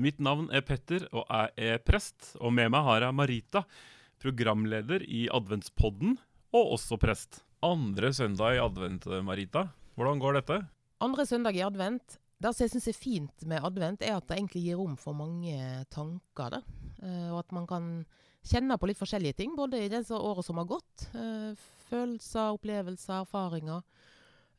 [0.00, 2.30] Mitt navn er Petter, og jeg er prest.
[2.40, 3.60] Og med meg har jeg Marita,
[4.22, 6.14] programleder i Adventspodden,
[6.56, 7.42] og også prest.
[7.62, 9.66] Andre søndag i advent, Marita.
[9.94, 10.56] Hvordan går dette?
[11.04, 12.16] Andre søndag i advent.
[12.40, 15.12] Det som jeg syns er fint med advent, er at det egentlig gir rom for
[15.14, 16.56] mange tanker.
[16.56, 16.62] Da.
[17.04, 17.92] Eh, og at man kan
[18.48, 21.06] kjenne på litt forskjellige ting, både i det året som har gått.
[21.12, 21.52] Eh,
[21.90, 23.84] følelser, opplevelser, erfaringer.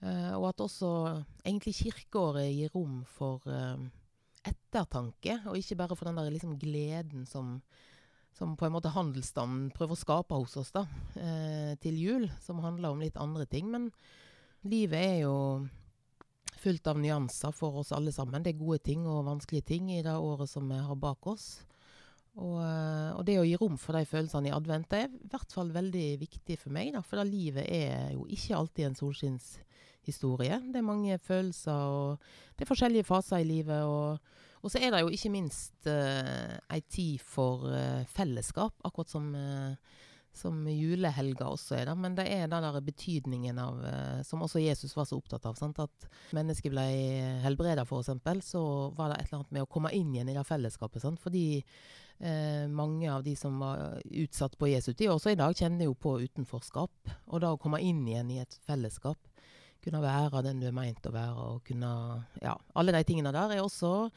[0.06, 0.94] Eh, og at også
[1.42, 3.42] egentlig kirkeåret gir rom for
[4.48, 7.58] ettertanke, og ikke bare for den der liksom gleden som,
[8.36, 10.86] som på en måte handelsstanden prøver å skape hos oss da,
[11.20, 13.70] eh, til jul, som handler om litt andre ting.
[13.72, 13.90] Men
[14.68, 15.36] livet er jo
[16.64, 18.44] fullt av nyanser for oss alle sammen.
[18.44, 21.64] Det er gode ting og vanskelige ting i det året som vi har bak oss.
[22.34, 25.28] Og, eh, og, det å gi rom for de følelsene i advent det er i
[25.30, 26.94] hvert fall veldig viktig for meg.
[26.96, 29.70] Da, for da livet er jo ikke alltid en solskinnshistorie.
[30.74, 32.20] Det er mange følelser, og
[32.58, 33.84] det er forskjellige faser i livet.
[33.88, 34.20] og
[34.64, 39.26] og så er det jo ikke minst uh, ei tid for uh, fellesskap, akkurat som,
[39.36, 41.96] uh, som julehelga også er det.
[42.00, 45.60] Men det er den der betydningen av, uh, som også Jesus var så opptatt av.
[45.60, 45.84] Sant?
[45.84, 46.86] At mennesket ble
[47.44, 48.14] helbreda, f.eks.,
[48.54, 48.64] så
[48.96, 51.04] var det et eller annet med å komme inn igjen i det fellesskapet.
[51.04, 51.22] Sant?
[51.24, 51.46] Fordi
[52.72, 56.14] mange av de som var utsatt på Jesu tid, også i dag kjenner jo på
[56.22, 57.10] utenforskap.
[57.34, 59.18] Og da å komme inn igjen i et fellesskap
[59.84, 61.92] kunne være den du er meint å være, og kunne
[62.42, 64.10] Ja, alle de tingene der er også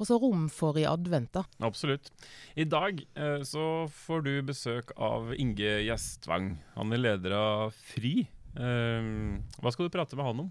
[0.00, 1.28] også rom for i advent.
[1.36, 1.42] da.
[1.60, 2.08] Absolutt.
[2.56, 6.54] I dag eh, så får du besøk av Inge Gjestvang.
[6.76, 8.14] Han er leder av FRI.
[8.56, 9.10] Eh,
[9.60, 10.50] hva skal du prate med han om?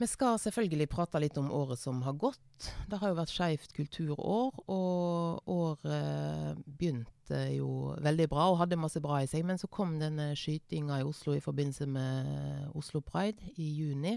[0.00, 2.68] Vi skal selvfølgelig prate litt om året som har gått.
[2.88, 9.02] Det har jo vært Skeivt kulturår, og året begynte jo veldig bra og hadde masse
[9.04, 9.44] bra i seg.
[9.44, 14.14] Men så kom denne skytinga i Oslo i forbindelse med Oslo Pride i juni.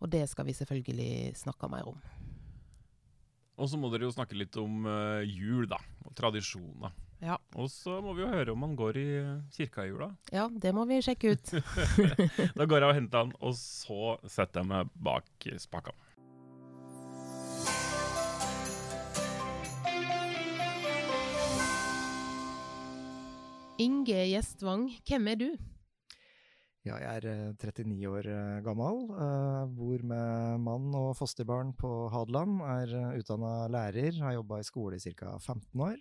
[0.00, 2.00] Og det skal vi selvfølgelig snakke mer om.
[3.60, 5.82] Og så må dere jo snakke litt om uh, jul, da.
[6.08, 6.96] Og tradisjoner.
[7.24, 7.38] Ja.
[7.56, 9.08] Og så må vi jo høre om han går i
[9.54, 10.10] kirka i jula.
[10.34, 11.54] Ja, det må vi sjekke ut.
[12.58, 15.96] da går jeg og henter han, og så setter jeg meg bak spakene.
[23.82, 25.48] Inge Gjestvang, hvem er du?
[26.84, 29.00] Ja, jeg er 39 eh, år eh, gammel.
[29.74, 32.60] Bor med mann og fosterbarn på Hadeland.
[32.68, 35.38] Er utdanna lærer, har jobba i skole i ca.
[35.40, 35.96] 15 år.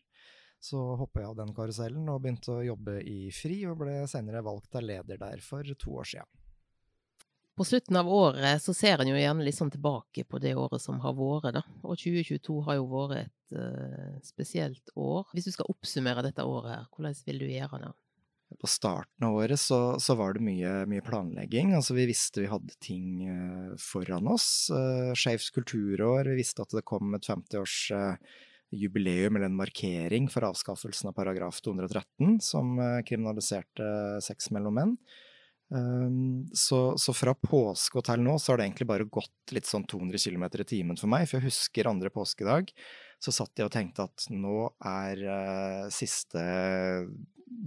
[0.64, 4.44] Så hoppa jeg av den karusellen og begynte å jobbe i FRI, og ble senere
[4.46, 6.30] valgt av leder der for to år siden.
[7.54, 10.82] På slutten av året så ser en jo gjerne litt sånn tilbake på det året
[10.82, 11.62] som har vært, da.
[11.84, 15.28] Og 2022 har jo vært et uh, spesielt år.
[15.36, 17.92] Hvis du skal oppsummere dette året her, hvordan vil du gjøre det?
[18.62, 21.72] på starten av året så, så var det mye, mye, planlegging.
[21.74, 24.70] Altså vi visste vi hadde ting uh, foran oss.
[24.70, 28.36] Uh, Skeivt kulturår, vi visste at det kom et 50-års uh,
[28.80, 33.88] jubileum eller en markering for avskaffelsen av paragraf 213, som uh, kriminaliserte
[34.26, 34.98] sex mellom menn.
[35.74, 39.66] Um, så, så, fra påske og til nå så har det egentlig bare gått litt
[39.66, 41.26] sånn 200 km i timen for meg.
[41.30, 42.74] For jeg husker andre påskedag,
[43.24, 45.24] så satt jeg og tenkte at nå er
[45.96, 46.44] siste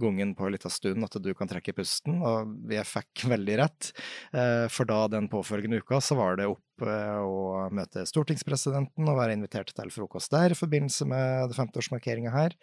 [0.01, 3.91] gangen på en liten stund at du kan trekke pusten, og vi fikk veldig rett.
[4.33, 9.19] Eh, for da den påfølgende uka så var det opp eh, å møte stortingspresidenten og
[9.19, 12.55] være invitert til frokost der i forbindelse med 50-årsmarkeringa her.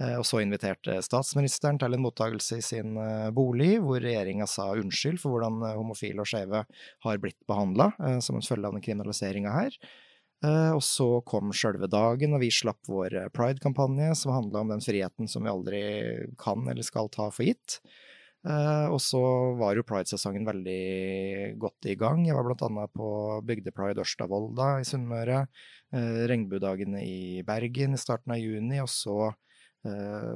[0.00, 2.98] Eh, og så inviterte statsministeren til en mottakelse i sin
[3.34, 6.64] bolig, hvor regjeringa sa unnskyld for hvordan homofile og skeive
[7.06, 7.92] har blitt behandla
[8.24, 9.80] som en følge av den kriminaliseringa her.
[10.44, 14.70] Eh, og så kom sjølve dagen, og vi slapp vår eh, pride-kampanje, som handla om
[14.70, 15.80] den friheten som vi aldri
[16.38, 17.80] kan eller skal ta for gitt.
[18.46, 19.22] Eh, og så
[19.58, 22.22] var jo pride-sesongen veldig godt i gang.
[22.28, 23.10] Jeg var blant annet på
[23.48, 25.42] Bygdepride Ørstavolda i Sunnmøre.
[25.88, 29.30] Regnbuedagene i Bergen i starten av juni, og så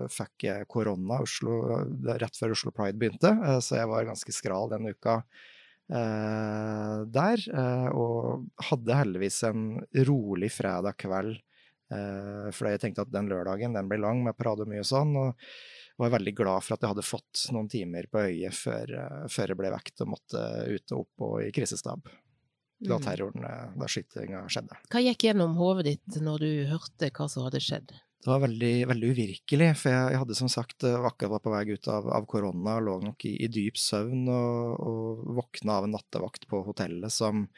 [0.08, 1.58] fikk jeg korona Oslo,
[2.08, 5.18] rett før Oslo Pride begynte, så jeg var ganske skral den uka.
[5.92, 7.42] Eh, der.
[7.52, 9.66] Eh, og hadde heldigvis en
[10.08, 11.36] rolig fredag kveld,
[11.92, 15.16] eh, for jeg tenkte at den lørdagen den ble lang med parade og mye sånn.
[15.16, 15.36] og
[16.00, 18.90] var veldig glad for at jeg hadde fått noen timer på øyet før,
[19.30, 20.40] før jeg ble vekt og måtte
[20.72, 22.08] ut og opp og i krisestab.
[22.82, 23.04] Da mm.
[23.04, 23.44] terroren,
[23.78, 24.80] da skytinga skjedde.
[24.90, 27.92] Hva gikk gjennom hodet ditt når du hørte hva som hadde skjedd?
[28.22, 29.68] Det var veldig, veldig uvirkelig.
[29.80, 32.78] For jeg, jeg, hadde som sagt eh, akkurat var på vei ut av, av korona,
[32.78, 37.48] lå nok i, i dyp søvn og, og, våkna av en nattevakt på hotellet som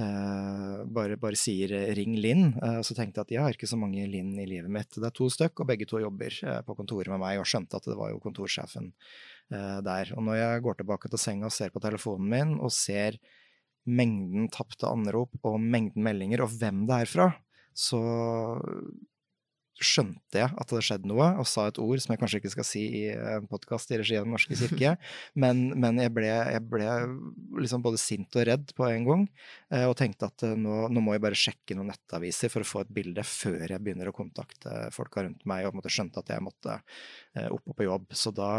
[0.00, 2.54] eh, bare, bare, sier eh, 'ring Linn'.
[2.56, 4.96] Eh, så tenkte jeg at jeg har ikke så mange Linn i livet mitt.
[4.96, 7.76] Det er to stykk, og begge to jobber eh, på kontoret med meg, og skjønte
[7.76, 8.88] at det var jo kontorsjefen
[9.52, 10.14] eh, der.
[10.16, 13.20] Og når jeg går tilbake til senga og ser på telefonen min, og ser
[13.84, 17.32] mengden tapte anrop og mengden meldinger, og hvem det er fra,
[17.76, 18.00] så
[19.80, 22.52] skjønte jeg at det hadde skjedd noe, og sa et ord som jeg kanskje ikke
[22.52, 24.92] skal si i en podkast i regi av Den norske kirke,
[25.42, 26.90] men, men jeg, ble, jeg, ble,
[27.64, 29.24] liksom både sint og redd på en gang,
[29.72, 32.70] eh, og tenkte at eh, nå, nå, må jeg bare sjekke noen nettaviser for å
[32.70, 36.34] få et bilde før jeg begynner å kontakte folka rundt meg, og måtte skjønte at
[36.36, 38.10] jeg måtte eh, opp og på jobb.
[38.16, 38.52] Så da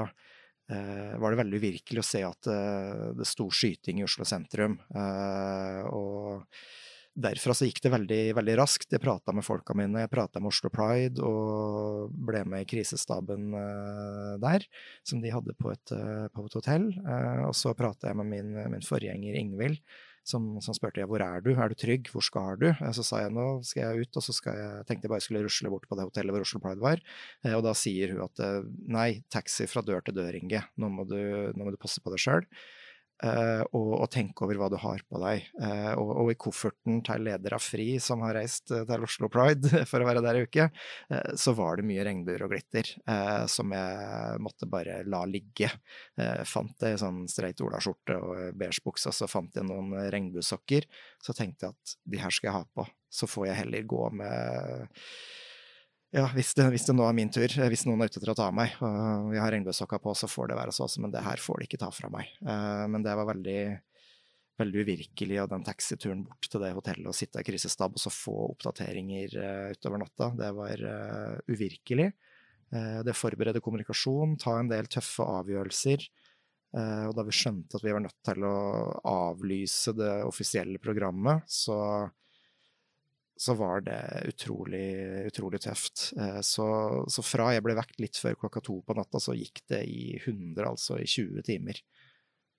[0.71, 2.47] var det veldig uvirkelig å se at
[3.17, 4.77] det sto skyting i Oslo sentrum.
[5.91, 6.45] og
[7.11, 8.91] derfra så gikk det veldig, veldig raskt.
[8.93, 13.51] Jeg prata med folka mine, jeg prata med Oslo Pride og ble med i krisestaben
[13.55, 14.65] uh, der,
[15.07, 16.87] som de hadde på et, uh, på et hotell.
[17.03, 19.81] Uh, og så prata jeg med min, min forgjenger Ingvild,
[20.27, 22.69] som, som, spurte jeg hvor er du, er du trygg, hvor skal du?
[22.95, 25.71] Så sa jeg nå skal jeg ut, og så jeg, tenkte jeg bare skulle rusle
[25.73, 27.01] bort på det hotellet hvor Oslo Pride var.
[27.57, 28.43] Og da sier hun at
[28.85, 31.17] nei, taxi fra dør til dør, Inge, nå må du,
[31.57, 32.45] nå må du passe på deg sjøl.
[33.21, 35.43] Uh, og, og, tenke over hva du har på deg.
[35.61, 39.29] Uh, og, og, i kofferten til leder av FRI, som har reist uh, til Oslo
[39.29, 40.67] Pride for å være der i uke,
[41.37, 42.87] så var det mye regnbuer og glitter
[43.51, 45.69] som jeg måtte bare la ligge.
[46.47, 50.87] fant det i sånn streit olaskjorte og beige bukse, og så fant jeg noen regnbuesokker.
[51.21, 52.87] Så tenkte jeg at de her skal jeg ha på.
[53.11, 54.87] Så får jeg heller gå med
[56.11, 58.33] ja, hvis det, hvis det, nå er min tur, eh, hvis noen er ute etter
[58.33, 61.23] å ta meg, og jeg har regnbuesokka på, så får det være så, men det
[61.23, 62.33] her får de ikke ta fra meg.
[62.43, 63.61] Uh, men det var veldig,
[64.59, 68.11] veldig uvirkelig og den taxituren bort til det hotellet og sitte i krisestab og så
[68.11, 70.33] få oppdateringer uh, utover natta.
[70.35, 70.85] Det var
[71.47, 72.11] uvirkelig.
[72.71, 76.05] det forbereder kommunikasjon, ta en del tøffe avgjørelser.
[77.07, 78.55] og da vi skjønte at vi var nødt til å
[79.11, 81.75] avlyse det offisielle programmet, så
[83.41, 86.11] så var det utrolig, utrolig tøft.
[86.17, 86.65] Eh, så,
[87.09, 90.03] så, fra jeg ble vekt litt før klokka to på natta, så gikk det i
[90.19, 91.79] 100, altså i 20 timer.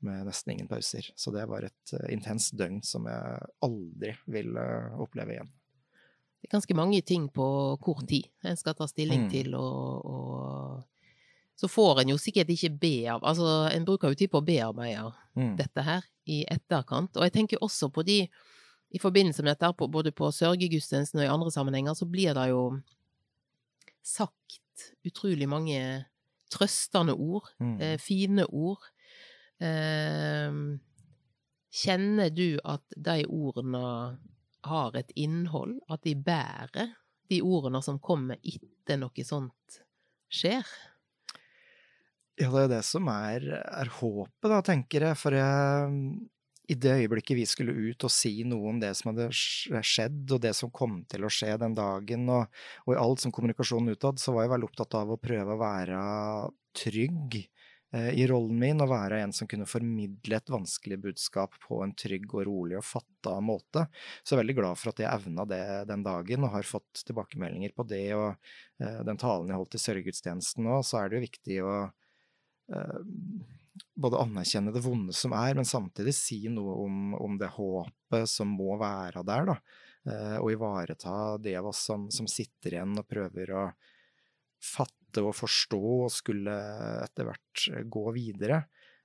[0.03, 1.07] Med nesten ingen pauser.
[1.15, 5.53] Så det var et uh, intenst døgn som jeg aldri vil oppleve igjen.
[6.43, 7.47] Det er ganske mange ting på
[7.79, 9.31] kort tid en skal ta stilling mm.
[9.31, 11.13] til, og, og,
[11.55, 15.13] så får en jo sikkert ikke bearbeide Altså, en bruker jo tid på å bearbeide
[15.39, 15.55] mm.
[15.63, 17.15] dette her i etterkant.
[17.15, 18.25] Og jeg tenker også på de
[18.93, 22.65] i forbindelse med dette, både på sørgegudstjenesten og i andre sammenhenger, så blir det jo
[24.05, 25.79] sagt utrolig mange
[26.53, 27.77] trøstende ord, mm.
[27.81, 28.85] eh, fine ord.
[29.63, 30.59] Eh,
[31.73, 33.85] kjenner du at de ordene
[34.69, 36.93] har et innhold, at de bærer
[37.33, 39.83] de ordene som kommer etter noe sånt
[40.33, 40.67] skjer?
[42.41, 45.19] Ja, det er det som er, er håpet, da, tenker jeg.
[45.21, 45.99] For jeg,
[46.71, 50.43] i det øyeblikket vi skulle ut og si noe om det som hadde skjedd, og
[50.45, 54.23] det som kom til å skje den dagen, og, og i alt som kommunikasjon utad,
[54.23, 56.03] så var jeg veldig opptatt av å prøve å være
[56.79, 61.81] trygg eh, i rollen min, og være en som kunne formidle et vanskelig budskap på
[61.83, 63.89] en trygg og rolig og fatta måte.
[64.23, 67.03] Så jeg er veldig glad for at jeg evna det den dagen, og har fått
[67.09, 68.05] tilbakemeldinger på det.
[68.15, 68.31] Og
[68.79, 73.03] eh, den talen jeg holdt i sørgegudstjenesten nå, så er det jo viktig å eh,
[73.97, 78.53] både anerkjenne det vonde som er, men samtidig si noe om, om det håpet som
[78.57, 79.57] må være der, da.
[80.03, 83.65] Eh, og ivareta de av oss som, som, sitter igjen og prøver å
[84.63, 86.57] fatte og forstå og skulle
[87.05, 88.65] etter hvert gå videre.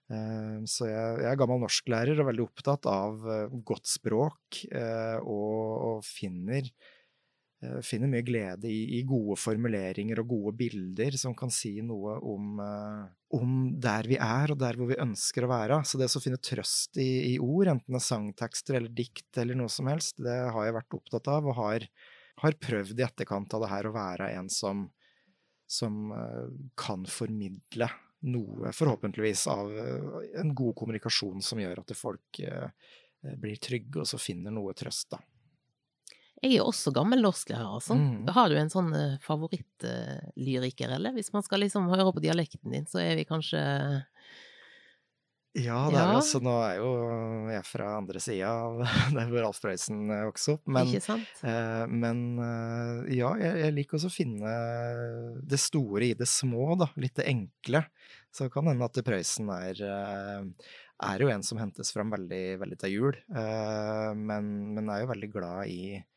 [0.09, 4.63] Eh, så jeg, jeg er gammel norsklærer og veldig opptatt av eh, godt språk,
[5.21, 5.57] og,
[5.91, 6.96] og finner Eh,
[7.81, 12.59] finner mye glede i, i, gode formuleringer og gode bilder som kan si noe om,
[12.61, 15.79] uh, om, der vi er og der hvor vi ønsker å være.
[15.81, 19.57] Så det å finne trøst i, i, ord, enten det er sangtekster eller dikt eller
[19.57, 21.87] noe som helst, det har jeg vært opptatt av og har,
[22.43, 24.85] har prøvd i etterkant av det her å være en som,
[25.65, 26.45] som uh,
[26.77, 27.89] kan formidle
[28.27, 29.73] noe, forhåpentligvis, av
[30.41, 32.39] en god kommunikasjon som gjør at folk
[33.37, 35.19] blir trygge og så finner noe trøst, da.
[36.43, 37.97] Jeg er også gammel norsklærer, altså.
[37.97, 38.27] Mm.
[38.35, 41.15] Har du en sånn uh, favorittlyriker, eller?
[41.15, 43.63] Hvis man skal liksom høre på dialekten din, så er vi kanskje
[45.57, 46.89] ja, det er jo også, nå er jo
[47.49, 48.81] jeg fra andre sida av
[49.15, 50.67] der hvor Alf Prøysen eh, vokste opp.
[50.69, 51.39] Men, Ikke sant?
[51.41, 54.51] Eh, men eh, ja, jeg, jeg, liker også å finne
[55.49, 56.91] det store i det små, da.
[57.01, 57.81] Litt det enkle.
[58.29, 60.69] Så kan hende at Prøysen er, eh,
[61.09, 63.17] er jo en som hentes fram veldig, veldig til jul.
[63.33, 66.16] Eh, men, men er jo veldig glad i Eh,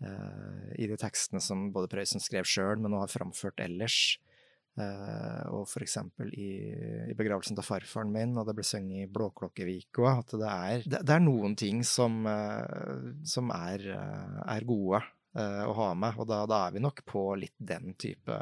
[0.00, 4.16] i de tekstene som både Prøysen skrev sjøl, men nå har framført ellers.
[4.78, 6.50] Uh, og eksempel i,
[7.10, 11.00] i, begravelsen til farfaren min, og det ble sunget i Blåklokkevika, at det er, det,
[11.10, 16.40] er, noen ting som, uh, som er, uh, er gode å ha med, og da,
[16.50, 18.34] da, er vi nok på litt den type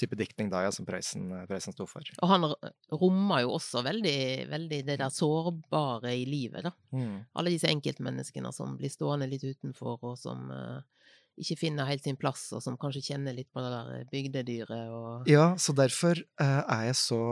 [0.00, 2.06] type diktning da, ja, som Prøysen, Prøysen sto for.
[2.22, 2.46] Og han
[2.92, 4.18] rommer jo også veldig,
[4.50, 6.74] veldig det der sårbare i livet, da.
[6.96, 7.20] Mm.
[7.38, 10.82] Alle disse enkeltmenneskene som blir stående litt utenfor, og som uh,
[11.40, 15.30] ikke finner helt sin plass, og som kanskje kjenner litt på det der bygdedyret og
[15.30, 17.22] Ja, så derfor uh, er jeg så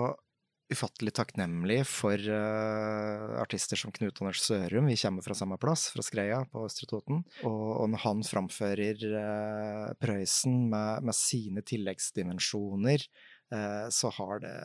[0.72, 4.88] ufattelig takknemlig for uh, artister som Knut Anders Sørum.
[4.90, 7.22] Vi kommer fra samme plass, fra Skreia på Østre Toten.
[7.44, 13.06] Og, og, når han framfører uh, Prøysen med, med, sine tilleggsdimensjoner,
[13.54, 14.56] uh, så har det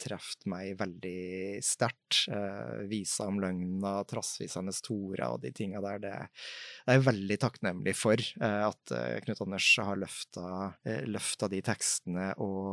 [0.00, 2.26] truffet meg veldig sterkt.
[2.32, 6.00] Eh, visa om løgna, trassvisende store og de tinga der.
[6.02, 10.46] Det, det, er jeg veldig takknemlig for eh, at eh, Knut Anders har løfta,
[10.86, 12.72] eh, de tekstene og,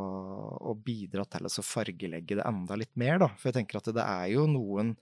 [0.60, 3.30] og, bidratt til å fargelegge det enda litt mer, da.
[3.38, 4.94] For jeg tenker at det, er jo noen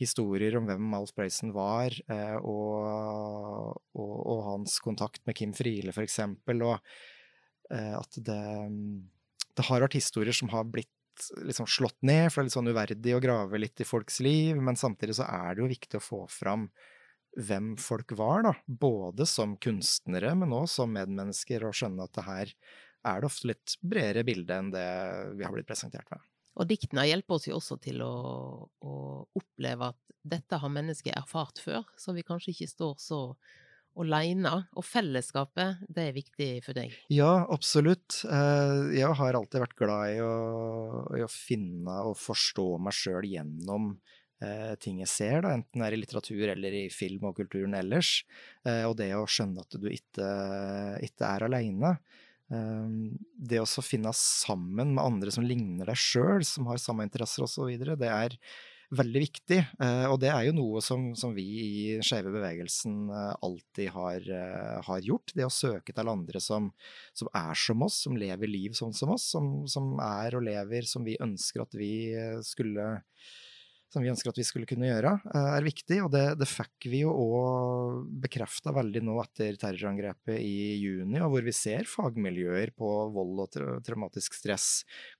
[0.00, 5.94] historier om hvem Alf Prøysen var, eh, og, og, og, hans kontakt med Kim Friele,
[5.96, 8.42] for eksempel, eh, at det
[9.60, 10.90] det har vært historier som har blitt
[11.44, 14.58] liksom slått ned, for det er litt sånn uverdig å grave litt i folks liv.
[14.60, 16.68] Men samtidig så er det jo viktig å få fram
[17.38, 18.54] hvem folk var, da.
[18.66, 22.54] Både som kunstnere, men òg som medmennesker, og skjønne at det her
[23.10, 24.88] er det ofte litt bredere bilde enn det
[25.38, 26.24] vi har blitt presentert med.
[26.60, 28.14] Og diktene hjelper oss jo også til å,
[28.66, 28.94] å
[29.38, 33.20] oppleve at dette har mennesket erfart før, så vi kanskje ikke står så
[34.04, 34.52] aleine.
[34.78, 36.94] Og fellesskapet, det er viktig for deg?
[37.12, 38.22] Ja, absolutt.
[38.26, 40.32] Eh, jeg har alltid vært glad i å,
[41.26, 43.92] å finne og forstå meg sjøl gjennom
[44.44, 47.76] eh, ting jeg ser, da, enten det er i litteratur eller i film og kulturen
[47.78, 48.20] ellers.
[48.64, 50.32] Eh, og det å skjønne at du ikke,
[51.06, 51.94] ikke er aleine.
[52.50, 57.68] Det å finne sammen med andre som ligner deg sjøl, som har samme interesser osv.,
[57.78, 58.34] det er
[58.90, 59.58] veldig viktig.
[59.82, 63.92] Eh, og det er jo noe som, som vi i den skeive bevegelsen eh, alltid
[63.94, 65.34] har, eh, har, gjort.
[65.36, 66.70] Det å søke til andre som,
[67.16, 69.28] som, er som oss, som lever liv sånn som oss.
[69.30, 71.92] Som, som, er og lever som vi ønsker at vi
[72.46, 72.96] skulle
[73.90, 75.96] som vi ønsker at vi skulle kunne gjøre, er viktig.
[76.04, 81.32] Og det, det fikk vi jo òg bekrefta veldig nå etter terrorangrepet i juni, og
[81.32, 84.68] hvor vi ser fagmiljøer på vold og traumatisk stress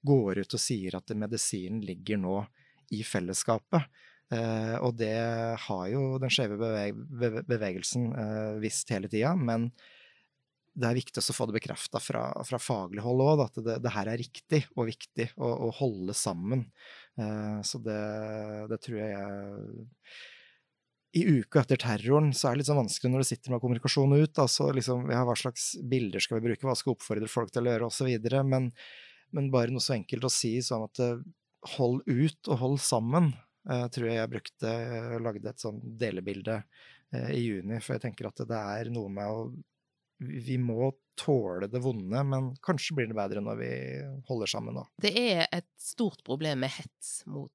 [0.07, 2.37] går ut og sier at medisinen ligger nå
[2.95, 3.87] i fellesskapet.
[4.31, 5.15] Eh, og det
[5.65, 6.99] har jo den skjeve beveg
[7.51, 9.71] bevegelsen eh, visst hele tida, men
[10.71, 13.91] det er viktig å få det bekrefta fra, fra, faglig hold òg, at det, det,
[13.91, 16.69] her er riktig og viktig å, å holde sammen.
[17.19, 18.03] Eh, så det,
[18.71, 19.19] det, tror jeg
[21.19, 24.15] i uka etter terroren så er det litt sånn vanskelig når du sitter med kommunikasjon
[24.15, 24.39] ut.
[24.39, 27.67] altså liksom, ja, Hva slags bilder skal vi bruke, hva skal vi oppfordre folk til
[27.67, 28.31] å gjøre, osv.
[28.47, 28.71] Men,
[29.35, 31.03] men bare noe så enkelt å si sånn at
[31.77, 33.33] hold ut og hold sammen,
[33.71, 38.07] uh, tror jeg jeg brukte uh, Lagde et sånn delebilde uh, i juni, for jeg
[38.07, 39.51] tenker at det er noe med å
[40.21, 43.71] Vi må tåle det vonde, men kanskje blir det bedre når vi
[44.29, 44.85] holder sammen da.
[45.01, 47.53] Det er et stort problem med hets mot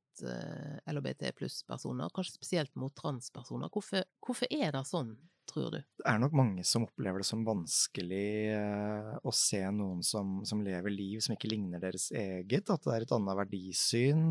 [0.89, 3.69] LHBT pluss-personer, kanskje spesielt mot transpersoner.
[3.69, 5.13] Hvorfor, hvorfor er det sånn?
[5.49, 5.79] Tror du?
[5.79, 10.63] Det er nok mange som opplever det som vanskelig eh, å se noen som, som,
[10.65, 12.69] lever liv som ikke ligner deres eget.
[12.69, 14.27] At det er et annet verdisyn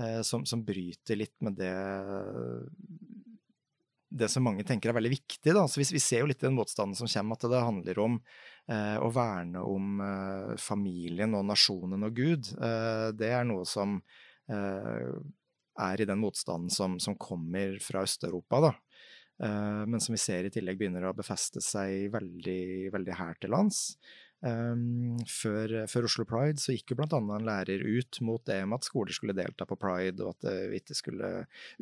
[0.00, 1.74] eh, som, som, bryter litt med det
[4.08, 5.52] det som mange tenker er veldig viktig.
[5.52, 5.66] Da.
[5.68, 8.14] Så vi, ser jo litt i den motstanden som kommer, at det handler om
[8.72, 12.48] eh, å verne om eh, familien og nasjonen og Gud.
[13.20, 13.98] Det er noe som
[14.48, 18.62] er i den motstanden som, som kommer fra Øst-Europa.
[18.64, 18.72] da.
[19.42, 23.54] Eh, men som vi ser i tillegg begynner å befeste seg veldig, veldig her til
[23.54, 23.84] lands.
[24.38, 27.18] Um, før, før, Oslo Pride så gikk jo bl.a.
[27.18, 30.78] en lærer ut mot det med at skoler skulle delta på pride, og at vi
[30.78, 31.30] ikke skulle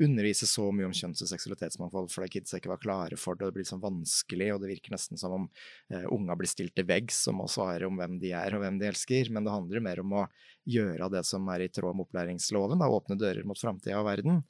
[0.00, 3.44] undervise så mye om kjønns- og seksualitetsmangfold fordi kidsa ikke var klare for det.
[3.44, 5.46] og Det blir sånn vanskelig, og det virker nesten som om
[5.92, 8.80] uh, unga blir stilt til veggs og å svare om hvem de er og hvem
[8.80, 9.28] de elsker.
[9.28, 10.26] Men det handler jo mer om å
[10.64, 14.40] gjøre det som er i tråd med opplæringsloven, da, åpne dører mot framtida og verden.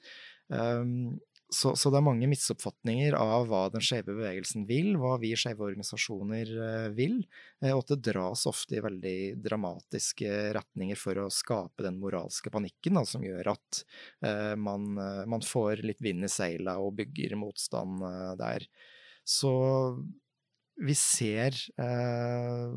[0.46, 1.16] Um,
[1.48, 5.62] så, så, det er mange misoppfatninger av hva den skeive bevegelsen vil, hva vi skeive
[5.68, 7.20] organisasjoner eh, vil,
[7.62, 12.50] eh, og at det dras ofte i veldig dramatiske retninger for å skape den moralske
[12.50, 13.82] panikken da, som gjør at
[14.26, 18.66] uh, man, man, får litt vind i seila og bygger motstand uh, der.
[19.26, 19.52] Så
[20.82, 22.74] vi ser uh,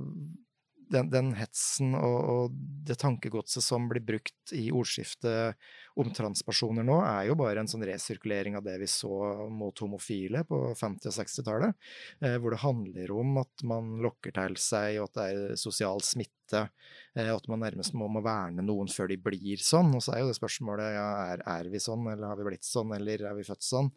[0.90, 2.56] den, den hetsen og, og,
[2.90, 5.58] det tankegodset som blir brukt i ordskiftet
[6.00, 9.12] om transpersoner nå, er jo bare en sånn resirkulering av det vi så
[9.54, 11.90] mot homofile på 50- og 60-tallet.
[12.26, 16.02] Eh, hvor det handler om at man lokker til seg, og at det er sosial
[16.06, 16.66] smitte.
[17.14, 19.94] Eh, at man nærmest må, må, verne noen før de blir sånn.
[19.98, 22.68] Og så er jo det spørsmålet ja, er, er vi sånn, eller har vi blitt
[22.68, 23.94] sånn, eller er vi født sånn?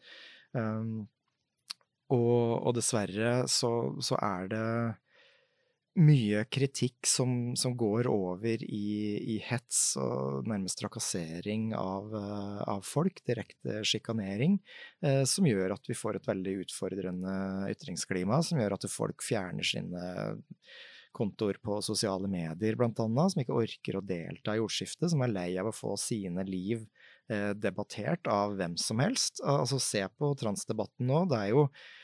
[0.52, 1.06] Um,
[2.12, 3.70] og, og, dessverre så,
[4.04, 4.66] så er det
[6.00, 12.86] mye kritikk som, som går over i, i, hets og nærmest trakassering av, uh, av
[12.86, 14.56] folk, direkte sjikanering,
[15.04, 17.36] eh, som gjør at vi får et veldig utfordrende
[17.74, 20.02] ytringsklima, som gjør at folk fjerner sine
[21.12, 25.34] kontoer på sosiale medier, blant annet, som ikke orker å delta i ordskiftet, som er
[25.34, 26.86] lei av å få sine liv
[27.28, 29.44] eh, debattert av hvem som helst.
[29.44, 32.01] Altså, se på transdebatten nå, det er jo Eh,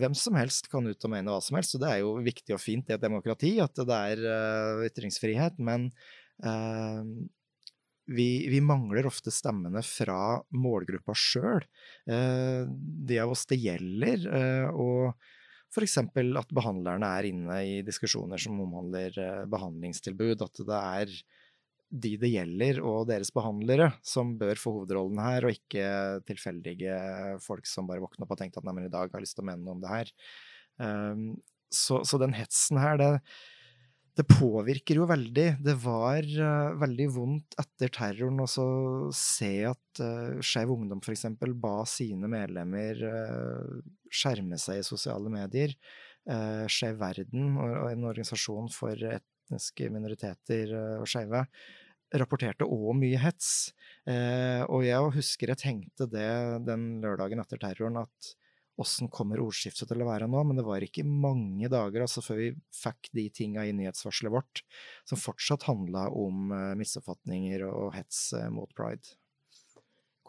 [0.00, 2.56] hvem som helst kan ut og mene hva som helst, og det er jo viktig
[2.56, 5.90] og fint i et demokrati at det er uh, ytringsfrihet, men
[6.44, 7.04] uh,
[8.10, 11.66] vi, vi, mangler ofte stemmene fra målgruppa sjøl.
[12.10, 12.66] Uh,
[13.06, 14.26] de av oss det gjelder,
[14.74, 15.12] og
[15.70, 16.00] f.eks.
[16.02, 19.14] at behandlerne er inne i diskusjoner som omhandler
[19.52, 21.14] behandlingstilbud, at det er
[21.90, 25.86] de det gjelder og deres behandlere som bør få hovedrollen her, og ikke
[26.28, 26.96] tilfeldige
[27.42, 29.38] folk som bare våkner opp og tenker at nei, men i dag har jeg lyst
[29.38, 30.12] til å mene noe om det her.
[30.80, 31.24] Um,
[31.70, 33.08] så, så, den hetsen her, det,
[34.18, 35.48] det, påvirker jo veldig.
[35.66, 38.48] Det var uh, veldig vondt etter terroren å
[39.14, 41.26] se at uh, Skeiv Ungdom f.eks.
[41.58, 45.74] ba sine medlemmer uh, skjerme seg i sosiale medier.
[46.30, 51.42] Uh, Skeiv Verden, og en organisasjon for etniske minoriteter og skeive,
[52.18, 53.72] rapporterte òg mye hets.
[54.08, 56.30] Eh, og jeg husker jeg tenkte det
[56.66, 58.34] den lørdagen etter terroren, at
[58.80, 60.42] åssen kommer ordskiftet til å være nå?
[60.46, 64.62] Men det var ikke mange dager altså, før vi fikk de tinga i nyhetsvarselet vårt
[65.08, 69.16] som fortsatt handla om eh, misoppfatninger og hets eh, mot pride.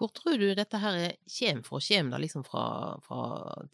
[0.01, 0.95] Hvor tror du dette her
[1.29, 1.79] kommer fra?
[1.85, 2.65] Kommer det liksom fra,
[3.05, 3.23] fra,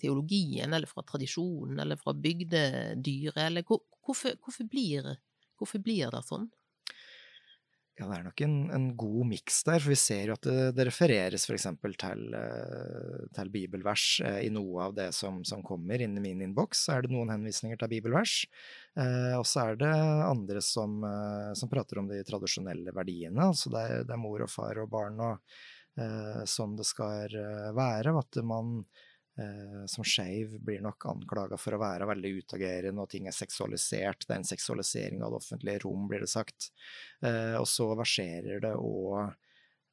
[0.02, 5.14] teologien, eller fra tradisjonen, eller fra bygdedyret, eller hvor, hvorfor, hvorfor, blir,
[5.56, 6.50] hvorfor blir det sånn?
[7.98, 10.66] Ja, det er nok en, en god miks der, for vi ser jo at det,
[10.78, 11.66] det refereres f.eks.
[11.98, 16.44] Til, eh, til bibelvers eh, i noe av det som, som kommer inn i min
[16.46, 16.84] innboks.
[16.86, 18.36] Så er det noen henvisninger til bibelvers,
[19.02, 19.90] eh, og så er det
[20.28, 21.02] andre som,
[21.58, 23.50] som, prater om de tradisjonelle verdiene.
[23.50, 25.58] Altså det er, det er mor og far og barn og
[26.46, 27.32] sånn det skal
[27.74, 28.12] være.
[28.14, 28.84] og at man
[29.88, 34.26] som skeiv blir nok anklaga for å være veldig utagerende, og ting er seksualisert.
[34.26, 36.72] Det er en seksualisering av det offentlige rom, blir det sagt.
[37.22, 39.28] Eh, og så verserer det òg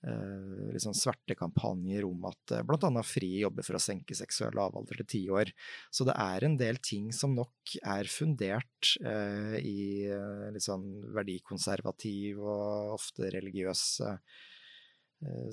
[0.07, 3.05] eh, liksom svertekampanjer om at eh, bl.a.
[3.05, 5.53] FRI jobber for å senke seksuell lavalder til ti år.
[5.93, 10.89] Så det er en del ting som nok er fundert eh, i eh, litt sånn
[11.15, 14.54] verdikonservativ og ofte religiøs eh, Eh,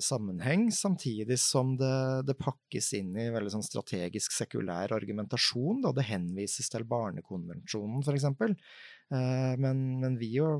[0.02, 5.82] sammenheng, samtidig som det, det, pakkes inn i veldig sånn strategisk sekulær argumentasjon.
[5.84, 5.94] Da.
[5.96, 8.26] Det henvises til Barnekonvensjonen, f.eks.
[9.12, 10.56] Eh, men, men vi jo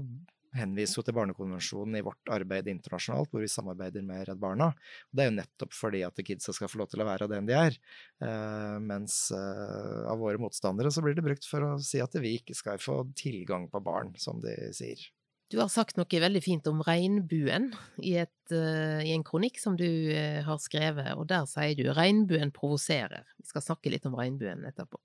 [0.56, 4.70] henviser jo til Barnekonvensjonen i vårt arbeid internasjonalt, hvor vi samarbeider med Redd Barna.
[5.10, 7.56] Det er jo nettopp fordi at kidsa skal få lov til å være den de
[7.56, 7.78] er.
[8.24, 12.36] Eh, mens eh, av våre motstandere så blir det brukt for å si at vi
[12.40, 15.08] ikke skal få tilgang på barn, som de sier.
[15.52, 17.66] Du har sagt noe veldig fint om regnbuen
[18.00, 21.90] i, et, uh, i en kronikk som du uh, har skrevet, og der sier du
[21.92, 23.26] regnbuen provoserer.
[23.36, 24.96] Vi skal snakke litt om regnbuen etterpå.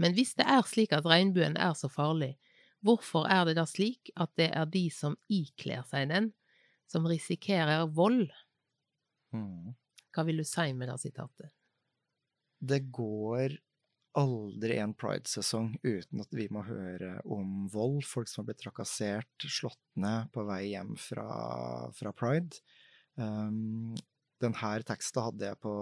[0.00, 2.38] Men hvis det er slik at regnbuen er så farlig,
[2.84, 6.32] hvorfor er det da slik at det er de som ikler seg den,
[6.88, 8.30] som risikerer vold?
[9.36, 9.76] Mm.
[10.16, 11.52] Hva vil du si med det sitatet?
[12.64, 13.58] Det går
[14.16, 18.02] aldri en Pride-sesong uten at vi må høre om vold.
[18.08, 21.28] Folk som har blitt trakassert, slått ned på vei hjem fra,
[21.96, 22.60] fra Pride.
[23.16, 23.94] Um,
[24.42, 25.74] denne teksten hadde jeg på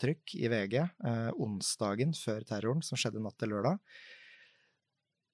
[0.00, 3.80] trykk i VG eh, onsdagen før terroren, som skjedde natt til lørdag.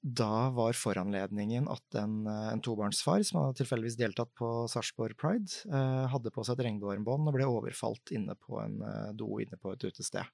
[0.00, 5.52] Da var foranledningen at en, eh, en tobarnsfar som hadde tilfeldigvis deltatt på Sarpsborg Pride,
[5.68, 9.60] eh, hadde på seg et regnbuearmbånd og ble overfalt inne på en eh, do inne
[9.60, 10.24] på et utested.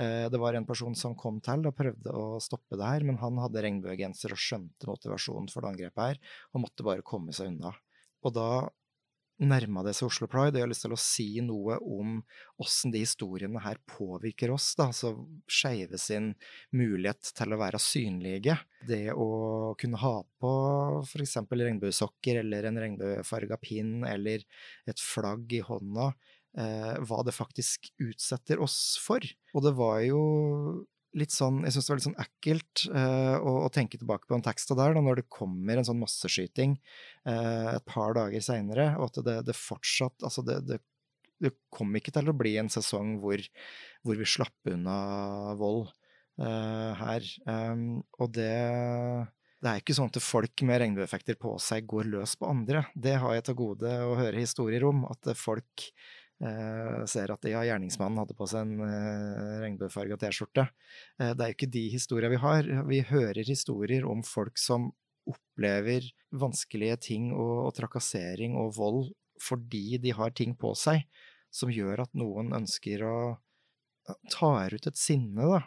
[0.00, 3.20] Eh, det var en person som kom til og prøvde å stoppe det her, men
[3.20, 6.20] han hadde regnbuegenser og skjønte motivasjonen for det angrepet her,
[6.54, 7.74] og måtte bare komme seg unna.
[8.24, 8.48] Og da
[9.40, 12.18] nærma det seg Oslo Pride, og jeg har lyst til å si noe om
[12.60, 14.72] åssen de historiene her påvirker oss.
[14.78, 15.14] da, altså
[15.50, 16.34] Skeive sin
[16.76, 18.58] mulighet til å være synlige.
[18.86, 20.52] Det å kunne ha på
[21.06, 21.38] f.eks.
[21.48, 24.44] regnbuesokker eller en regnbuefarga pinn eller
[24.90, 26.12] et flagg i hånda,
[26.60, 29.24] eh, hva det faktisk utsetter oss for.
[29.54, 30.22] Og det var jo
[31.18, 34.36] litt sånn, jeg syns det var litt sånn ekkelt uh, å, å, tenke tilbake på
[34.36, 36.76] den teksta der, da, når det kommer en sånn masseskyting
[37.26, 40.78] uh, et par dager seinere, og at det, det, fortsatt Altså, det, det,
[41.42, 43.42] det, kom ikke til å bli en sesong hvor,
[44.06, 45.00] hvor vi slapp unna
[45.58, 45.88] vold
[46.42, 47.26] uh, her.
[47.48, 48.54] Um, og det
[49.60, 52.86] det er ikke sånn at folk med regnbueeffekter på seg går løs på andre.
[52.96, 55.02] Det har jeg til gode å høre historier om.
[55.12, 55.84] At folk
[56.44, 60.66] eh, ser at ja, gjerningsmannen hadde på seg en uh, regnbuefarga T-skjorte.
[61.20, 62.70] Uh, det er jo ikke de historiene vi har.
[62.90, 64.90] Vi hører historier om folk som
[65.30, 71.06] opplever vanskelige ting og, og trakassering og vold fordi de har ting på seg
[71.52, 73.18] som gjør at noen ønsker å
[74.32, 75.60] ta ut et sinne, da,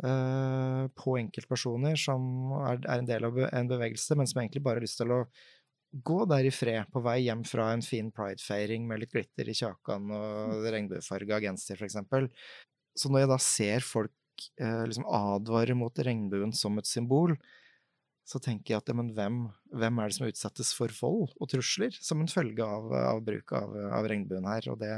[0.00, 2.22] Uh, på enkeltpersoner som
[2.56, 5.18] er, er, en del av en bevegelse, men som egentlig bare har lyst til å
[5.90, 9.56] gå der i fred, på vei hjem fra en fin pridefeiring med litt glitter i
[9.56, 11.98] kjakan og regnbuefarga genser, f.eks.
[12.98, 17.34] Så når jeg da ser folk eh, liksom advare mot regnbuen som et symbol,
[18.30, 19.42] så tenker jeg at men hvem,
[19.74, 23.54] hvem, er det som utsettes for vold og trusler som en følge av, av bruk
[23.56, 24.68] av, av, regnbuen her?
[24.70, 24.92] Og det,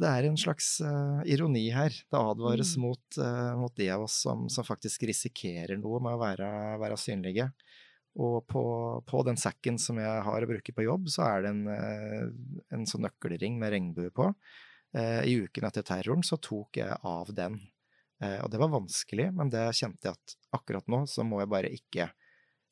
[0.00, 1.92] det er en slags uh, ironi her.
[1.92, 2.86] Det advares mm.
[2.86, 6.48] mot, uh, mot, de av oss som, som, faktisk risikerer noe med å være,
[6.80, 7.50] være synlige.
[8.20, 8.62] Og på,
[9.08, 12.58] på, den sekken som jeg har å bruke på jobb, så er det en, uh,
[12.76, 14.32] en sånn nøkkelring med regnbue på.
[14.92, 17.54] I uken etter terroren så tok jeg av den.
[18.20, 21.70] Og det var vanskelig, men det kjente jeg at akkurat nå så må jeg bare
[21.72, 22.10] ikke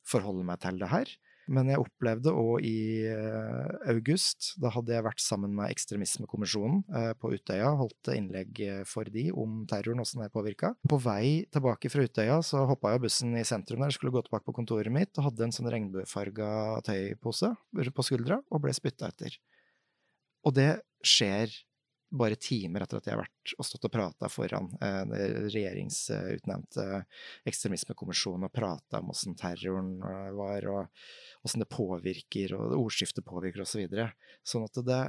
[0.05, 1.15] forholde meg til det her.
[1.49, 7.11] Men jeg opplevde òg i uh, august, da hadde jeg vært sammen med Ekstremismekommisjonen uh,
[7.17, 10.73] på Utøya, holdt innlegg eh, for de om terroren, åssen det påvirka.
[10.89, 14.23] På vei tilbake fra Utøya så hoppa jeg av bussen i sentrum der, skulle gå
[14.25, 16.51] tilbake på kontoret mitt og hadde en sånn regnbuefarga
[16.87, 17.53] tøypose
[17.95, 19.35] på skuldra og ble spytta etter.
[20.45, 20.71] Og det
[21.05, 21.53] skjer
[22.11, 26.79] bare timer etter at jeg har vært og stått og prata foran en eh, regjeringsutnevnt
[27.47, 33.63] ekstremismekommisjon og prata om åssen terroren eh, var, og åssen det påvirker, og ordskiftet påvirker,
[33.63, 33.71] osv.
[33.71, 34.09] Så videre.
[34.43, 34.99] sånn at det,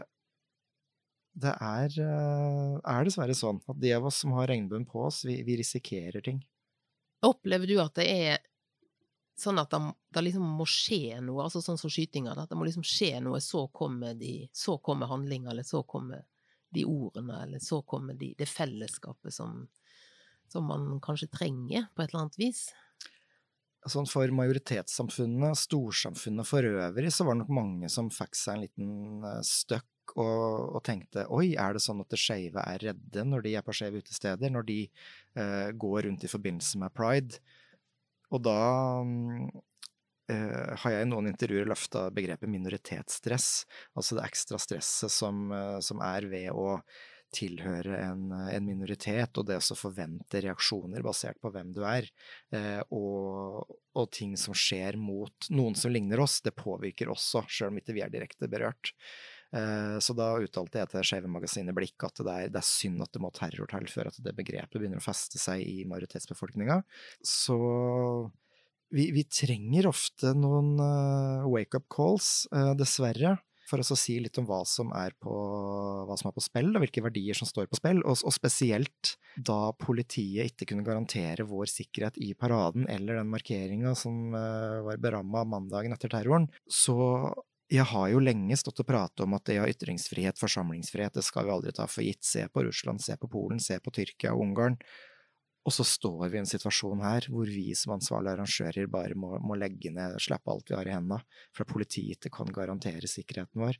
[1.42, 5.24] det er, eh, er, dessverre sånn at de av oss som har regnbuen på oss,
[5.26, 6.38] vi, vi risikerer ting.
[7.26, 8.42] Opplever du at det er
[9.38, 12.84] sånn at det, liksom må skje noe, altså sånn som skytinga, at det må liksom
[12.86, 14.46] skje noe, så kommer de,
[14.84, 16.22] kommer handlinga, eller så kommer
[16.74, 19.66] de ordene, eller så kommer de, det fellesskapet som,
[20.52, 22.66] som man kanskje trenger, på et eller annet vis.
[23.90, 28.62] Sånn for majoritetssamfunnet, storsamfunnet for øvrig, så var det nok mange som fikk seg en
[28.62, 33.24] liten eh, støkk og, og, tenkte oi, er det sånn at det skeive er redde
[33.26, 34.78] når de er på skeive utesteder, når de
[35.38, 37.38] uh, går rundt i forbindelse med pride?
[38.34, 38.58] Og da
[40.32, 43.48] uh, har jeg i noen intervjuer løfta begrepet minoritetsstress,
[43.94, 46.80] altså det ekstra stresset som, uh, som er ved å
[47.32, 52.08] tilhøre en, en, minoritet, og det å forvente reaksjoner basert på hvem du er,
[52.52, 57.72] eh, og, og, ting som skjer mot noen som ligner oss, det påvirker også, sjøl
[57.72, 58.92] om ikke vi er direkte berørt.
[59.52, 63.04] Eh, så da uttalte jeg til Skeive Magasinet Blikk at det er, det er, synd
[63.04, 66.82] at det må terror til før at det begrepet begynner å feste seg i majoritetsbefolkninga.
[67.24, 67.58] Så
[68.92, 74.44] vi, vi, trenger ofte noen uh, wake-up calls, uh, dessverre, for å si litt om
[74.44, 75.32] hva som er på,
[76.20, 78.02] som er på spill, og hvilke verdier som står på spill.
[78.02, 83.94] Og, og, spesielt da politiet ikke kunne garantere vår sikkerhet i paraden eller den markeringa
[83.96, 86.50] som uh, var beramma mandagen etter terroren.
[86.68, 86.98] Så
[87.72, 91.46] jeg har jo lenge stått og pratet om at det å ytringsfrihet, forsamlingsfrihet, det skal
[91.46, 92.20] vi aldri ta for gitt.
[92.28, 94.76] Se på Russland, se på Polen, se på Tyrkia og Ungarn.
[95.62, 99.36] Og så står vi i en situasjon her hvor vi som ansvarlige arrangører bare må,
[99.46, 101.20] må legge ned, slippe alt vi har i hendene,
[101.54, 103.78] for politiet kan garantere sikkerheten vår.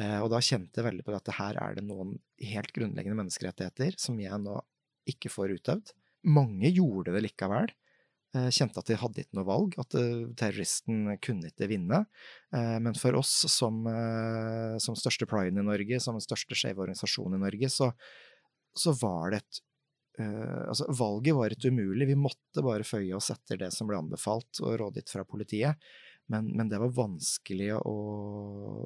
[0.00, 2.16] Eh, og da kjente jeg veldig på at her er det noen
[2.50, 4.58] helt grunnleggende menneskerettigheter som jeg nå
[5.10, 5.94] ikke får utøvd.
[6.34, 7.70] Mange gjorde det likevel.
[8.30, 12.04] Eh, kjente at de hadde ikke noe valg, at uh, terroristen kunne ikke vinne.
[12.54, 16.84] Eh, men for oss som, eh, som største priden i Norge, som den største skeive
[16.84, 17.90] organisasjonen i Norge, så,
[18.78, 19.60] så var det et
[20.20, 24.00] Uh, altså, valget var et umulig, vi måtte bare føye oss etter det som ble
[24.00, 25.90] anbefalt og rådgitt fra politiet.
[26.30, 27.94] Men, men, det var vanskelig å,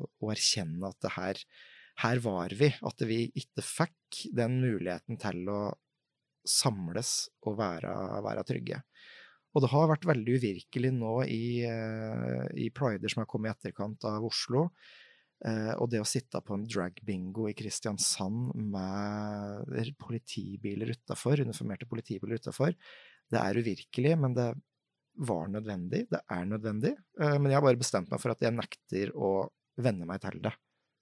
[0.07, 1.41] å erkjenne at her,
[2.05, 2.71] her var vi.
[2.87, 5.61] At vi ikke fikk den muligheten til å
[6.49, 7.17] samles
[7.49, 7.93] og være,
[8.25, 8.81] være trygge.
[9.55, 13.57] Og det har vært veldig uvirkelig nå i, uh, i prider som har kommet i
[13.59, 14.69] etterkant av Oslo.
[15.45, 22.41] Uh, og det å sitte på en drag-bingo i Kristiansand med politibiler utafor, uniformerte politibiler
[22.41, 22.77] utafor,
[23.33, 24.49] det er uvirkelig, men det
[25.29, 26.05] var nødvendig.
[26.11, 26.95] Det er nødvendig.
[27.21, 29.35] Uh, men jeg har bare bestemt meg for at jeg nekter å
[29.85, 30.55] venne meg til det.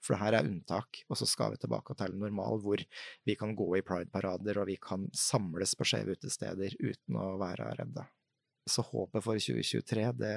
[0.03, 2.83] For det her er unntak, og så skal vi tilbake til normal, hvor
[3.29, 7.71] vi kan gå i pride-parader og vi kan samles på skjeve utesteder uten å være
[7.79, 8.09] redde.
[8.66, 10.35] Så håpet for 2023, det,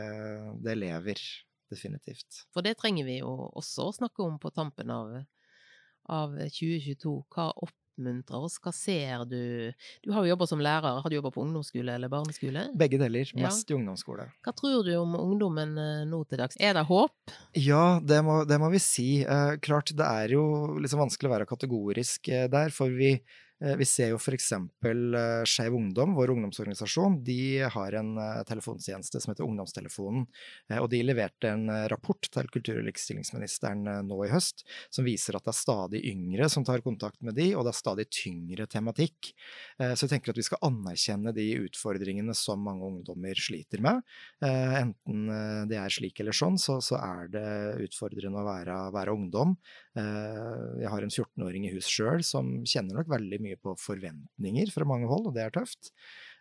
[0.66, 1.22] det lever
[1.72, 2.44] definitivt.
[2.54, 5.18] For det trenger vi jo også å snakke om på tampen av,
[6.12, 7.16] av 2022.
[7.34, 8.58] Hva oppmuntrer oss?
[8.64, 9.72] Hva ser du?
[10.04, 11.00] Du har jo jobba som lærer.
[11.04, 12.68] Har du jobba på ungdomsskole eller barneskole?
[12.78, 13.32] Begge deler.
[13.34, 13.48] Ja.
[13.48, 14.28] Mest i ungdomsskole.
[14.46, 16.60] Hva tror du om ungdommen eh, nå til dags?
[16.60, 17.36] Er det håp?
[17.58, 19.10] Ja, det må, det må vi si.
[19.24, 20.46] Eh, klart, det er jo
[20.84, 23.16] liksom vanskelig å være kategorisk eh, der, for vi,
[23.80, 29.32] vi ser jo eksempel eh, Skeiv Ungdom, vår ungdomsorganisasjon, de har en eh, telefontjeneste som
[29.32, 30.26] heter Ungdomstelefonen.
[30.70, 34.66] Eh, og de leverte en eh, rapport til kultur- og likestillingsministeren eh, nå i høst,
[34.94, 37.80] som viser at det er stadig yngre som tar kontakt med de, og det er
[37.80, 39.32] stadig tyngre tematikk.
[39.80, 44.04] Eh, Så jeg tenker at vi skal anerkjenne de utfordringene som mange ungdommer sliter med.
[44.44, 47.48] Eh, Enten eh, det er slik eller sånn, så, er det
[47.88, 49.56] utfordrende å være, være ungdom.
[49.96, 54.72] Eh, Jeg har en 14-åring i hus sjøl som kjenner nok veldig mye på forventninger
[54.74, 55.92] fra mange hold, og det er tøft.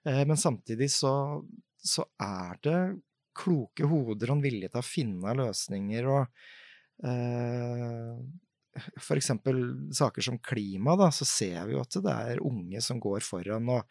[0.07, 1.15] Eh, Men samtidig så,
[1.79, 2.79] så er det
[3.35, 6.45] kloke hoder og en vilje til å finne løsninger og
[7.07, 8.19] eh,
[8.99, 13.01] for eksempel saker som klima, da, så ser vi jo at det er unge som
[13.03, 13.87] går foran og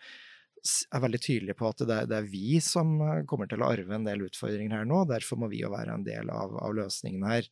[0.64, 3.70] er veldig tydelige på at det er, det er vi som eh, kommer til å
[3.72, 5.04] arve en del utfordringer her nå.
[5.10, 7.50] Derfor må vi jo være en del av, av løsningen her.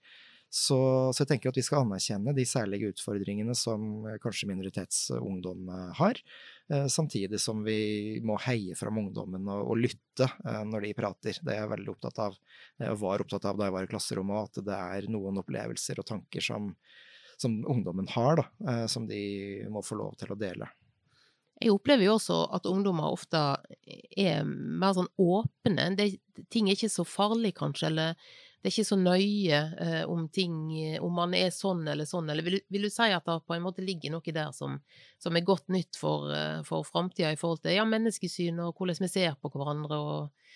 [0.51, 0.75] Så,
[1.15, 5.93] så jeg tenker at vi skal anerkjenne de særlige utfordringene som eh, kanskje minoritetsungdom eh,
[5.95, 6.19] har.
[6.67, 11.39] eh, Samtidig som vi må heie fram ungdommen og, og lytte når de prater.
[11.39, 12.35] Det er jeg veldig opptatt av,
[12.83, 16.09] og var opptatt av da jeg var i klasserommet, at det er noen opplevelser og
[16.11, 16.67] tanker som,
[17.39, 19.23] som ungdommen har, da, som de
[19.71, 20.67] må få lov til å dele.
[21.61, 23.39] Jeg opplever jo også at ungdommer ofte
[24.19, 25.91] er mer sånn åpne.
[25.97, 26.11] Det,
[26.51, 30.53] ting er ikke så farlig, kanskje, eller det er ikke så nøye eh, om ting
[31.01, 33.63] Om man er sånn eller sånn, eller vil, vil du si at det på en
[33.65, 34.77] måte ligger noe der som,
[35.17, 39.01] som er godt nytt for, eh, for framtida i forhold til ja, menneskesyn og hvordan
[39.01, 40.51] vi ser på hverandre og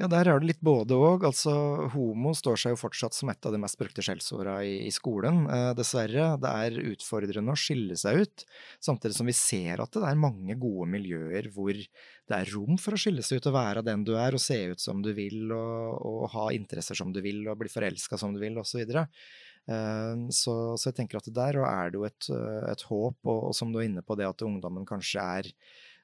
[0.00, 1.24] Ja, der er det litt både òg.
[1.28, 1.52] Altså,
[1.92, 5.44] homo står seg jo fortsatt som et av de mest brukte skjellsorda i, i skolen,
[5.52, 6.32] eh, dessverre.
[6.42, 8.44] Det er utfordrende å skille seg ut,
[8.82, 12.96] samtidig som vi ser at det er mange gode miljøer hvor det er rom for
[12.96, 15.44] å skille seg ut og være den du er, og se ut som du vil,
[15.54, 18.82] og, og ha interesser som du vil, og bli forelska som du vil, osv.
[18.82, 22.32] Eh, Så, så jeg tenker at der er det jo et,
[22.72, 25.52] et håp, og, og som du er inne på, det at ungdommen kanskje er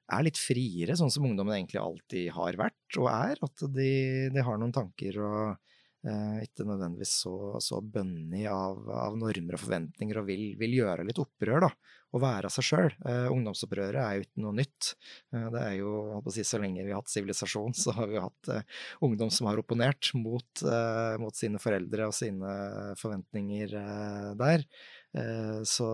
[0.09, 3.40] er litt friere, sånn som ungdommen egentlig alltid har vært og er.
[3.44, 3.90] At de,
[4.33, 5.42] de har noen tanker og
[6.07, 11.07] eh, ikke nødvendigvis så, så bønnig av, av normer og forventninger og vil, vil gjøre
[11.09, 11.73] litt opprør, da.
[12.16, 12.94] Og være seg sjøl.
[13.05, 14.94] Eh, ungdomsopprøret er jo ikke noe nytt.
[15.35, 17.92] Eh, det er jo, holdt på å si, så lenge vi har hatt sivilisasjon, så
[17.99, 22.55] har vi hatt eh, ungdom som har opponert mot, eh, mot sine foreldre og sine
[23.01, 24.64] forventninger eh, der.
[25.64, 25.87] Så,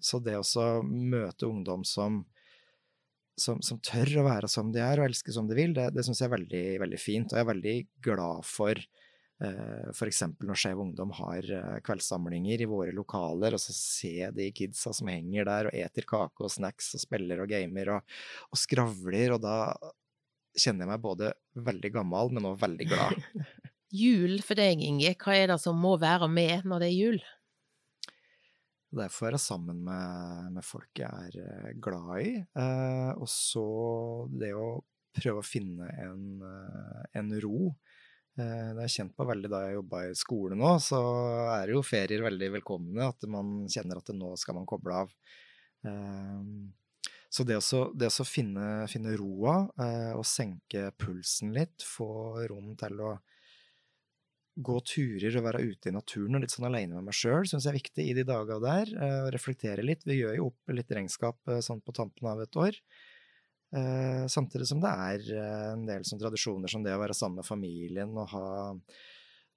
[0.00, 2.22] så det å møte ungdom som
[3.40, 6.04] som, som tør å være som de er og elske som de vil, det, det
[6.06, 7.32] syns jeg er veldig, veldig fint.
[7.32, 10.22] Og jeg er veldig glad for eh, f.eks.
[10.44, 15.10] når Skeiv Ungdom har eh, kveldssamlinger i våre lokaler, og så ser de kidsa som
[15.12, 18.18] henger der og eter kake og snacks og spiller og gamer og,
[18.50, 19.58] og skravler, og da
[20.58, 21.32] kjenner jeg meg både
[21.68, 23.18] veldig gammel, men også veldig glad.
[24.02, 27.22] Jul for deg, Inge, hva er det som må være med når det er jul?
[28.88, 32.30] Derfor være sammen med, med folk jeg er eh, glad i.
[32.40, 33.64] Eh, og så
[34.32, 34.78] det å
[35.18, 37.68] prøve å finne en, eh, en ro.
[38.38, 41.02] Eh, det jeg kjent på veldig da jeg jobba i skole nå, så
[41.58, 43.10] er jo ferier veldig velkomne.
[43.10, 45.12] At man kjenner at nå skal man koble av.
[45.84, 46.44] Eh,
[47.28, 53.18] så det å finne, finne roa eh, og senke pulsen litt, få rom til å
[54.58, 57.66] gå turer og være ute i naturen og litt sånn aleine med meg sjøl, syns
[57.66, 58.90] jeg er viktig i de daga der.
[59.06, 60.02] Og reflektere litt.
[60.08, 62.78] Vi gjør jo opp litt regnskap eh, sånn på tampen av et år.
[63.78, 65.28] Eh, Samtidig som det er
[65.74, 68.48] en del sånn tradisjoner som det å være sammen med familien og ha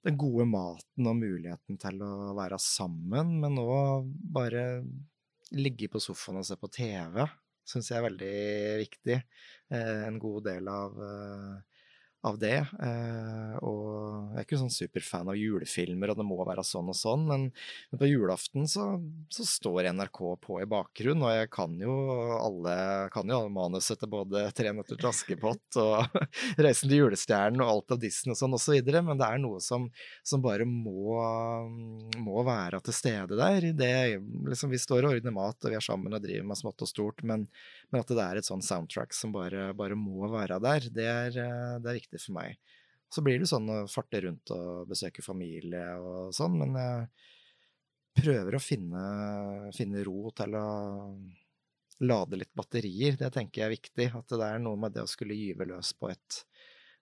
[0.02, 4.82] den gode maten og muligheten til å være sammen, men òg bare
[5.54, 7.20] ligge på sofaen og se på TV,
[7.68, 8.32] syns jeg er veldig
[8.80, 9.18] viktig.
[9.78, 10.96] En god del av
[12.26, 12.58] av det.
[12.82, 16.96] Eh, og jeg er ikke sånn superfan av julefilmer, og det må være sånn og
[16.96, 17.46] sånn, men,
[17.98, 18.86] på julaften så,
[19.32, 21.96] så står NRK på i bakgrunnen, og jeg kan jo
[22.38, 22.76] alle,
[23.14, 26.16] kan jo manuset til både Tre nøtter til Askepott og
[26.62, 29.42] Reisen til julestjernen og alt av Disney og sånn og så videre, men det er
[29.42, 29.88] noe som,
[30.26, 31.18] som bare må,
[32.22, 33.70] må være til stede der.
[33.76, 33.92] Det,
[34.50, 36.90] liksom, vi står og ordner mat, og vi er sammen og driver med smått og
[36.90, 37.48] stort, men,
[37.92, 41.36] men at det er et sånn soundtrack som bare, bare må være der, det er,
[41.42, 42.56] eh, det er viktig for meg.
[43.12, 48.56] Så blir det sånn å farte rundt og besøke familie og sånn, men jeg prøver
[48.56, 49.02] å finne,
[49.76, 50.68] finne ro til å
[52.02, 53.16] lade litt batterier.
[53.20, 54.08] Det tenker jeg er viktig.
[54.18, 56.40] At det er noe med det å skulle gyve løs på et,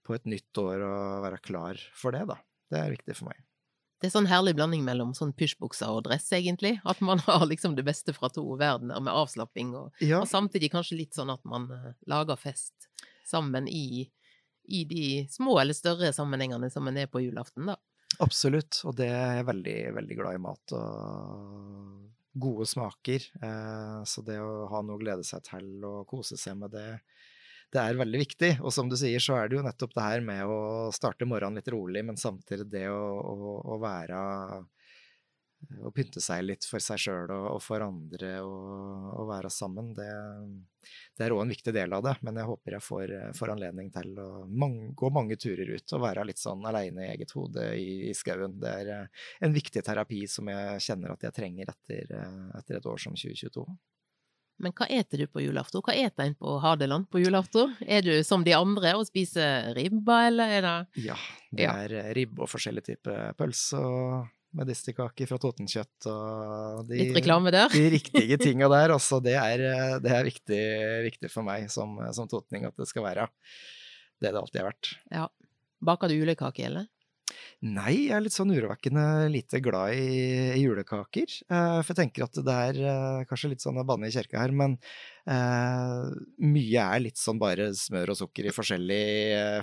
[0.06, 2.40] på et nytt år og være klar for det, da.
[2.70, 3.46] Det er viktig for meg.
[4.00, 6.78] Det er sånn herlig blanding mellom sånn pysjbukser og dress, egentlig.
[6.88, 10.72] At man har liksom det beste fra to verdener, med avslapping og, Ja, og samtidig
[10.72, 12.88] kanskje litt sånn at man eh, lager fest
[13.28, 14.08] sammen i,
[14.72, 17.76] i de små eller større sammenhengene som en er på julaften, da.
[18.24, 18.80] absolutt.
[18.88, 22.08] Og det er jeg veldig, veldig glad i mat og
[22.40, 23.26] gode smaker.
[23.42, 26.88] Eh, så det å ha noe å glede seg til og kose seg med det,
[27.70, 28.50] det er veldig viktig.
[28.64, 31.60] Og som du sier, så er det jo nettopp det her med å starte morgenen
[31.60, 34.20] litt rolig, men samtidig det å, å, å være
[35.84, 39.90] Å pynte seg litt for seg sjøl og, og, for andre og, og være sammen.
[39.94, 40.08] Det,
[41.18, 42.14] det er òg en viktig del av det.
[42.24, 46.02] Men jeg håper jeg får, får anledning til å mange, gå mange turer ut og
[46.06, 48.56] være litt sånn aleine i eget hode i, i skauen.
[48.62, 48.90] Det er
[49.44, 52.16] en viktig terapi som jeg kjenner at jeg trenger etter,
[52.58, 53.68] etter et år som 2022.
[54.60, 55.80] Men hva eter du på julaften?
[55.84, 57.72] Hva eter en på Hadeland på julaften?
[57.86, 61.16] Er du som de andre og spiser ribba, eller er det Ja,
[61.50, 61.72] det Ja.
[61.86, 67.52] er eh, ribbe og forskjellige typer pølse og medisterkaker fra Totenkjøtt og de, litt reklame
[67.54, 67.68] der?
[67.70, 68.90] de riktige tinga der.
[68.96, 70.62] Altså, det er, eh, det er viktig,
[71.08, 73.28] viktig for meg som, som totning at det skal være
[74.20, 74.88] det det alltid har vært.
[75.14, 75.28] Ja.
[75.80, 76.88] Baker du julekake, eller?
[77.60, 80.04] Nei, jeg er litt sånn urovekkende lite glad i,
[80.56, 81.28] i julekaker.
[81.52, 84.40] Uh, for jeg tenker at det er uh, kanskje litt sånn å banne i kirka
[84.40, 84.78] her, men
[85.28, 86.08] uh,
[86.40, 89.02] mye er litt sånn bare smør og sukker i forskjellig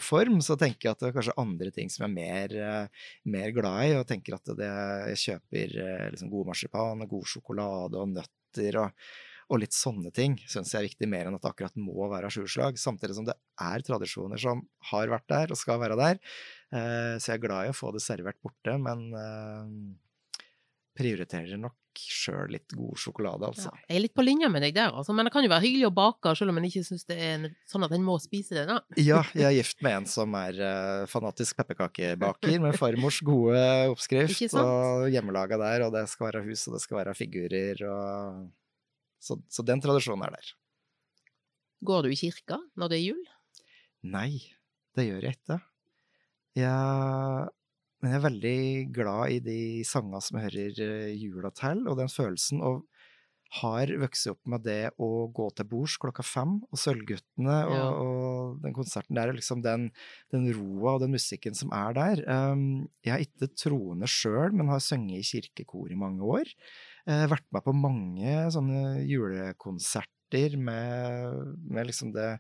[0.05, 0.37] form.
[0.45, 2.91] Så tenker jeg at det er kanskje andre ting som jeg er mer,
[3.33, 4.73] mer glad i, og tenker at det,
[5.15, 5.73] jeg kjøper
[6.13, 9.09] liksom god marsipan og god sjokolade og nøtter og
[9.47, 12.31] og litt sånne ting syns jeg er viktig, mer enn at det akkurat må være
[12.33, 12.79] sju slag.
[12.81, 16.19] Samtidig som det er tradisjoner som har vært der og skal være der.
[16.73, 19.69] Eh, så jeg er glad i å få det servert borte, men eh,
[20.97, 23.71] prioriterer nok sjøl litt god sjokolade, altså.
[23.71, 23.85] Ja.
[23.87, 25.15] Jeg er litt på linje med deg der, altså.
[25.17, 27.47] Men det kan jo være hyggelig å bake, selv om en ikke syns det er
[27.69, 28.77] sånn at en må spise det, da.
[29.01, 34.57] Ja, jeg er gift med en som er uh, fanatisk pepperkakebaker, med farmors gode oppskrift
[34.61, 38.45] og hjemmelaga der, og det skal være hus, og det skal være figurer, og
[39.23, 40.53] så, så den tradisjonen er der.
[41.87, 43.25] Går du i kirka når det er jul?
[44.05, 44.31] Nei,
[44.97, 45.59] det gjør jeg ikke.
[46.57, 47.49] Jeg,
[48.01, 48.59] men jeg er veldig
[48.95, 52.85] glad i de sangene som hører eh, jula til, og den følelsen, og
[53.61, 57.85] har vokst opp med det å gå til bords klokka fem, og Sølvguttene og, Ja.
[57.95, 59.87] og den konserten der, og liksom den,
[60.33, 62.23] den roa og den musikken som er der.
[62.27, 66.51] Um, jeg er ikke troende sjøl, men har sunget i kirkekor i mange år.
[67.07, 70.11] Eh, vært med på mange sånne julekonserter
[70.57, 72.39] med, med liksom det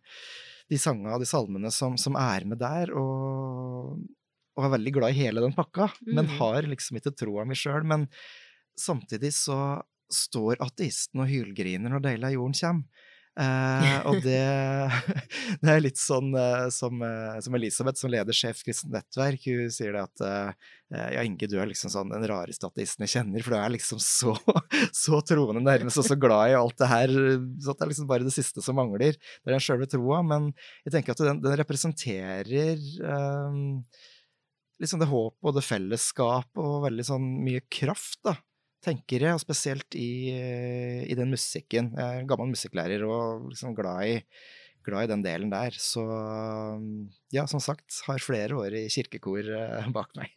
[0.69, 3.93] de sangene og de salmene som, som er med der, og,
[4.57, 6.37] og er veldig glad i hele den pakka, men Mhm.
[6.37, 7.85] har liksom ikke troa mi sjøl.
[7.87, 8.07] Men
[8.77, 12.83] samtidig så står ateisten og hylgriner når Deilig av jorden kommer.
[13.37, 14.41] Eh, og det,
[15.61, 19.69] det er litt sånn eh, som, eh, som Elisabeth, som leder Sjef kristent nettverk, hun
[19.73, 20.25] sier det at
[20.87, 23.99] ja, Inge, du er liksom sånn den rareste ateisten jeg kjenner, for du er liksom
[23.99, 24.31] så,
[24.95, 27.15] så troende nærmest, og så glad i alt det her,
[27.59, 29.17] så det er liksom bare det siste som mangler.
[29.17, 30.53] Det er den sjølve troa, men
[30.87, 33.59] jeg tenker at den, den representerer eh,
[34.79, 38.37] liksom det håp og det fellesskap og veldig sånn mye kraft, da
[38.83, 40.31] tenker jeg, og spesielt i,
[41.07, 41.91] i den musikken.
[41.97, 44.15] Jeg er gammel musikklærer og liksom glad i,
[44.87, 45.75] glad i den delen der.
[45.81, 46.03] Så
[47.33, 50.33] ja, som sagt, har flere år i kirkekor eh, bak meg.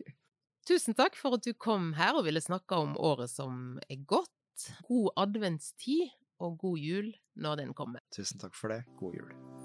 [0.68, 4.30] Tusen takk for at du kom her og ville snakke om året som er gått.
[4.86, 8.04] God adventstid og god jul når den kommer.
[8.14, 8.84] Tusen takk for det.
[9.00, 9.59] God jul.